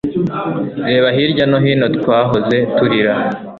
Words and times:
Reba 0.89 1.07
hirya 1.15 1.45
no 1.51 1.57
hino 1.65 1.87
twahoze 1.97 2.57
turira 2.75 3.13